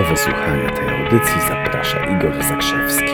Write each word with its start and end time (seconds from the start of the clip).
Do 0.00 0.06
wysłuchania 0.06 0.70
tej 0.70 0.88
audycji 0.88 1.40
zaprasza 1.48 2.16
Igor 2.16 2.44
Zakrzewski. 2.44 3.04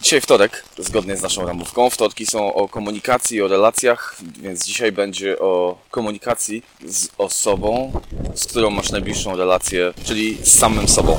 Dzisiaj 0.00 0.20
wtorek, 0.20 0.64
zgodnie 0.78 1.16
z 1.16 1.22
naszą 1.22 1.46
ramówką. 1.46 1.90
Wtorki 1.90 2.26
są 2.26 2.54
o 2.54 2.68
komunikacji, 2.68 3.42
o 3.42 3.48
relacjach, 3.48 4.16
więc 4.40 4.66
dzisiaj 4.66 4.92
będzie 4.92 5.38
o 5.38 5.78
komunikacji 5.90 6.62
z 6.86 7.08
osobą, 7.18 7.92
z 8.34 8.46
którą 8.46 8.70
masz 8.70 8.90
najbliższą 8.90 9.36
relację, 9.36 9.92
czyli 10.04 10.38
z 10.42 10.58
samym 10.58 10.88
sobą. 10.88 11.18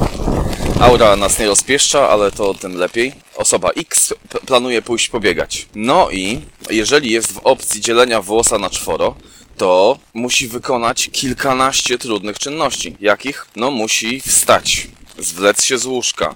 Aura 0.79 1.15
nas 1.15 1.39
nie 1.39 1.45
rozpieszcza, 1.45 2.09
ale 2.09 2.31
to 2.31 2.53
tym 2.53 2.75
lepiej. 2.75 3.13
Osoba 3.35 3.69
X 3.69 4.13
planuje 4.45 4.81
pójść 4.81 5.09
pobiegać. 5.09 5.67
No 5.75 6.09
i 6.11 6.41
jeżeli 6.69 7.11
jest 7.11 7.31
w 7.31 7.37
opcji 7.37 7.81
dzielenia 7.81 8.21
włosa 8.21 8.57
na 8.57 8.69
czworo, 8.69 9.15
to 9.57 9.97
musi 10.13 10.47
wykonać 10.47 11.09
kilkanaście 11.11 11.97
trudnych 11.97 12.39
czynności. 12.39 12.95
Jakich? 12.99 13.47
No 13.55 13.71
musi 13.71 14.21
wstać, 14.21 14.87
zwlec 15.17 15.63
się 15.63 15.77
z 15.77 15.85
łóżka, 15.85 16.35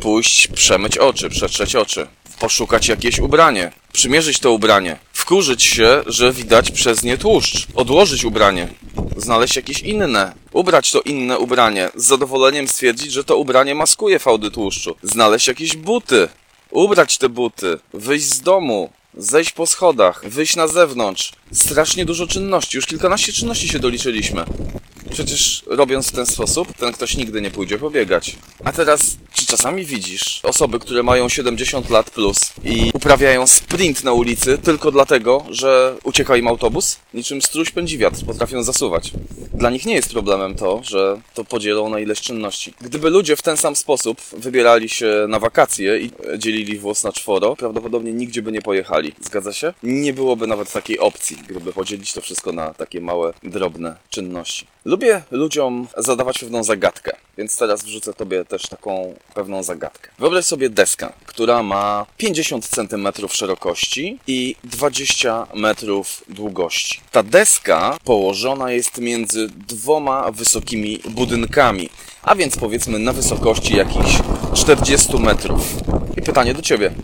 pójść, 0.00 0.48
przemyć 0.48 0.98
oczy, 0.98 1.30
przetrzeć 1.30 1.76
oczy, 1.76 2.06
poszukać 2.40 2.88
jakieś 2.88 3.18
ubranie, 3.18 3.72
przymierzyć 3.92 4.38
to 4.38 4.52
ubranie, 4.52 4.98
wkurzyć 5.12 5.62
się, 5.62 6.02
że 6.06 6.32
widać 6.32 6.70
przez 6.70 7.02
nie 7.02 7.18
tłuszcz, 7.18 7.66
odłożyć 7.74 8.24
ubranie, 8.24 8.68
znaleźć 9.16 9.56
jakieś 9.56 9.80
inne, 9.80 10.32
ubrać 10.52 10.92
to 10.92 11.00
inne 11.00 11.38
ubranie, 11.38 11.90
z 11.94 12.06
zadowoleniem 12.06 12.68
stwierdzić, 12.68 13.12
że 13.12 13.24
to 13.24 13.36
ubranie 13.36 13.74
maskuje 13.74 14.18
fałdy 14.18 14.50
tłuszczu, 14.50 14.96
znaleźć 15.02 15.48
jakieś 15.48 15.76
buty, 15.76 16.28
ubrać 16.70 17.18
te 17.18 17.28
buty, 17.28 17.78
wyjść 17.94 18.26
z 18.26 18.40
domu, 18.40 18.90
zejść 19.16 19.52
po 19.52 19.66
schodach, 19.66 20.24
wyjść 20.28 20.56
na 20.56 20.68
zewnątrz. 20.68 21.32
Strasznie 21.52 22.04
dużo 22.04 22.26
czynności, 22.26 22.76
już 22.76 22.86
kilkanaście 22.86 23.32
czynności 23.32 23.68
się 23.68 23.78
doliczyliśmy. 23.78 24.44
Przecież 25.10 25.62
robiąc 25.66 26.08
w 26.08 26.12
ten 26.12 26.26
sposób, 26.26 26.72
ten 26.72 26.92
ktoś 26.92 27.16
nigdy 27.16 27.40
nie 27.40 27.50
pójdzie 27.50 27.78
pobiegać. 27.78 28.36
A 28.64 28.72
teraz, 28.72 29.16
czasami 29.56 29.84
widzisz 29.84 30.40
osoby, 30.42 30.78
które 30.78 31.02
mają 31.02 31.28
70 31.28 31.90
lat 31.90 32.10
plus 32.10 32.52
i 32.64 32.90
uprawiają 32.94 33.46
sprint 33.46 34.04
na 34.04 34.12
ulicy 34.12 34.58
tylko 34.58 34.90
dlatego, 34.90 35.44
że 35.50 35.96
ucieka 36.04 36.36
im 36.36 36.48
autobus? 36.48 36.96
Niczym 37.14 37.42
struś 37.42 37.70
pędzi 37.70 37.98
wiatr, 37.98 38.26
potrafią 38.26 38.62
zasuwać. 38.62 39.12
Dla 39.54 39.70
nich 39.70 39.86
nie 39.86 39.94
jest 39.94 40.10
problemem 40.10 40.54
to, 40.54 40.80
że 40.82 41.20
to 41.34 41.44
podzielą 41.44 41.88
na 41.88 42.00
ileś 42.00 42.20
czynności. 42.20 42.74
Gdyby 42.80 43.10
ludzie 43.10 43.36
w 43.36 43.42
ten 43.42 43.56
sam 43.56 43.76
sposób 43.76 44.20
wybierali 44.32 44.88
się 44.88 45.26
na 45.28 45.38
wakacje 45.38 45.98
i 45.98 46.10
dzielili 46.38 46.78
włos 46.78 47.04
na 47.04 47.12
czworo, 47.12 47.56
prawdopodobnie 47.56 48.12
nigdzie 48.12 48.42
by 48.42 48.52
nie 48.52 48.62
pojechali. 48.62 49.12
Zgadza 49.20 49.52
się? 49.52 49.72
Nie 49.82 50.12
byłoby 50.12 50.46
nawet 50.46 50.72
takiej 50.72 50.98
opcji, 50.98 51.36
gdyby 51.48 51.72
podzielić 51.72 52.12
to 52.12 52.20
wszystko 52.20 52.52
na 52.52 52.74
takie 52.74 53.00
małe, 53.00 53.34
drobne 53.42 53.96
czynności. 54.10 54.66
Lubię 54.84 55.22
ludziom 55.30 55.86
zadawać 55.96 56.38
pewną 56.38 56.64
zagadkę, 56.64 57.16
więc 57.38 57.56
teraz 57.56 57.84
wrzucę 57.84 58.14
Tobie 58.14 58.44
też 58.44 58.62
taką 58.62 59.14
pewną 59.34 59.62
zagadkę. 59.62 60.10
Wyobraź 60.18 60.44
sobie 60.44 60.70
deskę, 60.70 61.12
która 61.26 61.62
ma 61.62 62.06
50 62.16 62.68
cm 62.68 63.08
szerokości 63.28 64.18
i 64.26 64.56
20 64.64 65.46
metrów 65.54 66.24
długości. 66.28 67.00
Ta 67.12 67.22
deska 67.22 67.96
położona 68.04 68.70
jest 68.72 68.98
między 68.98 69.48
dwoma 69.48 70.32
wysokimi 70.32 70.98
budynkami, 71.08 71.88
a 72.22 72.34
więc 72.34 72.56
powiedzmy 72.56 72.98
na 72.98 73.12
wysokości 73.12 73.76
jakichś 73.76 74.18
40 74.54 75.18
metrów. 75.18 75.74
I 76.16 76.22
pytanie 76.22 76.54
do 76.54 76.62
Ciebie 76.62 76.94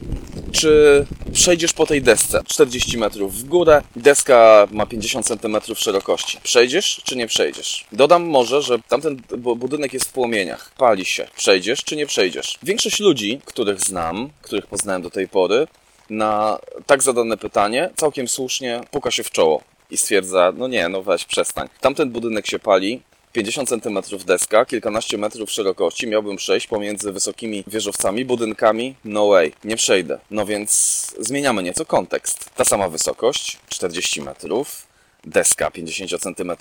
czy 0.52 1.06
przejdziesz 1.40 1.72
po 1.72 1.86
tej 1.86 2.02
desce 2.02 2.42
40 2.46 2.98
metrów 2.98 3.34
w 3.34 3.44
górę, 3.44 3.82
deska 3.96 4.68
ma 4.70 4.86
50 4.86 5.26
cm 5.26 5.56
szerokości. 5.76 6.38
Przejdziesz 6.42 7.00
czy 7.04 7.16
nie 7.16 7.26
przejdziesz? 7.26 7.84
Dodam 7.92 8.22
może, 8.26 8.62
że 8.62 8.78
tamten 8.88 9.22
bu- 9.38 9.56
budynek 9.56 9.92
jest 9.92 10.08
w 10.08 10.12
płomieniach, 10.12 10.72
pali 10.78 11.04
się. 11.04 11.26
Przejdziesz 11.36 11.84
czy 11.84 11.96
nie 11.96 12.06
przejdziesz? 12.06 12.58
Większość 12.62 13.00
ludzi, 13.00 13.40
których 13.44 13.80
znam, 13.80 14.30
których 14.42 14.66
poznałem 14.66 15.02
do 15.02 15.10
tej 15.10 15.28
pory, 15.28 15.66
na 16.10 16.58
tak 16.86 17.02
zadane 17.02 17.36
pytanie 17.36 17.90
całkiem 17.96 18.28
słusznie 18.28 18.80
puka 18.90 19.10
się 19.10 19.22
w 19.22 19.30
czoło 19.30 19.62
i 19.90 19.96
stwierdza, 19.96 20.52
no 20.56 20.68
nie, 20.68 20.88
no 20.88 21.02
weź 21.02 21.24
przestań. 21.24 21.68
Tamten 21.80 22.10
budynek 22.10 22.46
się 22.46 22.58
pali, 22.58 23.02
50 23.32 23.68
cm 23.68 23.98
deska, 24.26 24.64
kilkanaście 24.64 25.18
metrów 25.18 25.50
szerokości, 25.50 26.06
miałbym 26.06 26.36
przejść 26.36 26.66
pomiędzy 26.66 27.12
wysokimi 27.12 27.64
wieżowcami, 27.66 28.24
budynkami, 28.24 28.94
no 29.04 29.28
way, 29.28 29.52
nie 29.64 29.76
przejdę. 29.76 30.18
No 30.30 30.46
więc 30.46 31.06
zmieniamy 31.18 31.62
nieco 31.62 31.86
kontekst. 31.86 32.50
Ta 32.54 32.64
sama 32.64 32.88
wysokość, 32.88 33.58
40 33.68 34.22
metrów, 34.22 34.86
deska 35.24 35.70
50 35.70 36.22
cm 36.22 36.52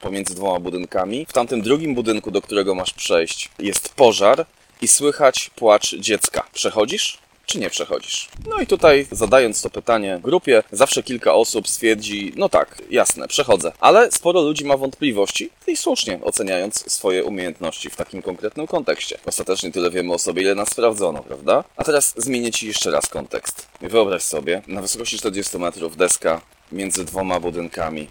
pomiędzy 0.00 0.34
dwoma 0.34 0.60
budynkami. 0.60 1.26
W 1.28 1.32
tamtym 1.32 1.62
drugim 1.62 1.94
budynku, 1.94 2.30
do 2.30 2.42
którego 2.42 2.74
masz 2.74 2.92
przejść, 2.92 3.50
jest 3.58 3.88
pożar 3.88 4.46
i 4.82 4.88
słychać 4.88 5.50
płacz 5.56 5.94
dziecka. 5.94 6.44
Przechodzisz? 6.52 7.21
Czy 7.46 7.58
nie 7.58 7.70
przechodzisz? 7.70 8.28
No 8.48 8.60
i 8.60 8.66
tutaj, 8.66 9.06
zadając 9.10 9.62
to 9.62 9.70
pytanie 9.70 10.20
grupie, 10.22 10.62
zawsze 10.72 11.02
kilka 11.02 11.34
osób 11.34 11.68
stwierdzi: 11.68 12.32
No 12.36 12.48
tak, 12.48 12.82
jasne, 12.90 13.28
przechodzę. 13.28 13.72
Ale 13.80 14.12
sporo 14.12 14.42
ludzi 14.42 14.64
ma 14.64 14.76
wątpliwości 14.76 15.50
i 15.66 15.76
słusznie 15.76 16.20
oceniając 16.22 16.92
swoje 16.92 17.24
umiejętności 17.24 17.90
w 17.90 17.96
takim 17.96 18.22
konkretnym 18.22 18.66
kontekście. 18.66 19.18
Ostatecznie 19.26 19.72
tyle 19.72 19.90
wiemy 19.90 20.12
o 20.12 20.18
sobie, 20.18 20.42
ile 20.42 20.54
nas 20.54 20.68
sprawdzono, 20.68 21.22
prawda? 21.22 21.64
A 21.76 21.84
teraz 21.84 22.14
zmienię 22.16 22.50
Ci 22.50 22.66
jeszcze 22.66 22.90
raz 22.90 23.06
kontekst. 23.08 23.66
Wyobraź 23.80 24.22
sobie, 24.22 24.62
na 24.66 24.82
wysokości 24.82 25.18
40 25.18 25.58
metrów 25.58 25.96
deska 25.96 26.40
między 26.72 27.04
dwoma 27.04 27.40
budynkami, 27.40 28.08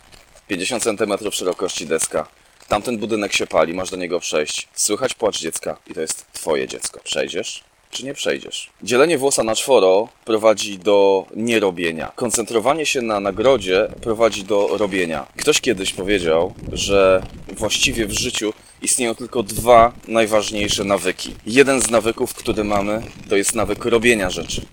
50 0.47 0.83
cm 0.83 1.31
szerokości 1.31 1.87
deska. 1.87 2.27
Tamten 2.67 2.97
budynek 2.97 3.33
się 3.33 3.47
pali, 3.47 3.73
masz 3.73 3.89
do 3.89 3.97
niego 3.97 4.19
przejść. 4.19 4.67
Słychać 4.73 5.13
płacz 5.13 5.39
dziecka 5.39 5.77
i 5.87 5.93
to 5.93 6.01
jest 6.01 6.25
Twoje 6.33 6.67
dziecko. 6.67 6.99
Przejdziesz? 7.03 7.63
Czy 7.91 8.05
nie 8.05 8.13
przejdziesz. 8.13 8.69
Dzielenie 8.83 9.17
włosa 9.17 9.43
na 9.43 9.55
czworo 9.55 10.07
prowadzi 10.25 10.79
do 10.79 11.25
nierobienia. 11.35 12.11
Koncentrowanie 12.15 12.85
się 12.85 13.01
na 13.01 13.19
nagrodzie 13.19 13.87
prowadzi 14.01 14.43
do 14.43 14.77
robienia. 14.77 15.27
Ktoś 15.37 15.61
kiedyś 15.61 15.93
powiedział, 15.93 16.53
że 16.71 17.23
właściwie 17.57 18.05
w 18.05 18.11
życiu 18.11 18.53
istnieją 18.81 19.15
tylko 19.15 19.43
dwa 19.43 19.91
najważniejsze 20.07 20.83
nawyki. 20.83 21.35
Jeden 21.45 21.81
z 21.81 21.89
nawyków, 21.89 22.33
który 22.33 22.63
mamy, 22.63 23.01
to 23.29 23.35
jest 23.35 23.55
nawyk 23.55 23.85
robienia 23.85 24.29
rzeczy. 24.29 24.65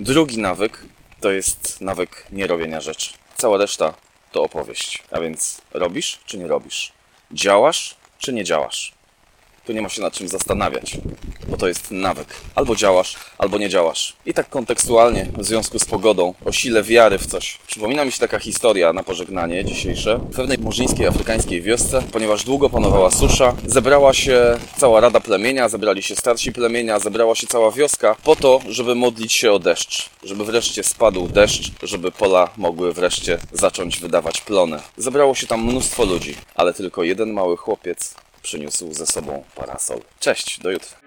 Drugi 0.00 0.38
nawyk 0.38 0.84
to 1.20 1.30
jest 1.30 1.80
nawyk 1.80 2.26
nierobienia 2.32 2.80
rzeczy. 2.80 3.10
Cała 3.36 3.58
reszta 3.58 3.94
to 4.32 4.42
opowieść. 4.42 5.02
A 5.10 5.20
więc 5.20 5.60
robisz 5.74 6.18
czy 6.26 6.38
nie 6.38 6.46
robisz? 6.46 6.92
Działasz 7.32 7.96
czy 8.18 8.32
nie 8.32 8.44
działasz? 8.44 8.92
Tu 9.66 9.72
nie 9.72 9.82
ma 9.82 9.88
się 9.88 10.02
nad 10.02 10.12
czym 10.12 10.28
zastanawiać, 10.28 10.98
bo 11.48 11.56
to 11.56 11.68
jest 11.68 11.90
nawyk. 11.90 12.28
Albo 12.54 12.76
działasz, 12.76 13.16
albo 13.38 13.58
nie 13.58 13.68
działasz. 13.68 14.16
I 14.26 14.34
tak 14.34 14.48
kontekstualnie, 14.48 15.26
w 15.38 15.44
związku 15.44 15.78
z 15.78 15.84
pogodą, 15.84 16.34
o 16.44 16.52
sile 16.52 16.82
wiary 16.82 17.18
w 17.18 17.26
coś. 17.26 17.58
Przypomina 17.66 18.04
mi 18.04 18.12
się 18.12 18.18
taka 18.18 18.38
historia 18.38 18.92
na 18.92 19.02
pożegnanie 19.02 19.64
dzisiejsze. 19.64 20.18
W 20.18 20.36
pewnej 20.36 20.58
murzyńskiej 20.58 21.06
afrykańskiej 21.06 21.62
wiosce, 21.62 22.02
ponieważ 22.12 22.44
długo 22.44 22.70
panowała 22.70 23.10
susza, 23.10 23.56
zebrała 23.66 24.14
się 24.14 24.58
cała 24.78 25.00
rada 25.00 25.20
plemienia, 25.20 25.68
zebrali 25.68 26.02
się 26.02 26.16
starsi 26.16 26.52
plemienia, 26.52 26.98
zebrała 26.98 27.34
się 27.34 27.46
cała 27.46 27.70
wioska 27.70 28.16
po 28.24 28.36
to, 28.36 28.60
żeby 28.68 28.94
modlić 28.94 29.32
się 29.32 29.52
o 29.52 29.58
deszcz. 29.58 30.10
Żeby 30.22 30.44
wreszcie 30.44 30.82
spadł 30.82 31.28
deszcz, 31.28 31.70
żeby 31.82 32.12
pola 32.12 32.50
mogły 32.56 32.92
wreszcie 32.92 33.38
zacząć 33.52 33.98
wydawać 33.98 34.40
plony. 34.40 34.78
Zebrało 34.96 35.34
się 35.34 35.46
tam 35.46 35.64
mnóstwo 35.64 36.04
ludzi, 36.04 36.34
ale 36.54 36.74
tylko 36.74 37.02
jeden 37.02 37.32
mały 37.32 37.56
chłopiec 37.56 38.14
przyniósł 38.46 38.92
ze 38.94 39.06
sobą 39.06 39.44
parasol. 39.54 40.00
Cześć, 40.20 40.60
do 40.60 40.70
jutra. 40.70 41.05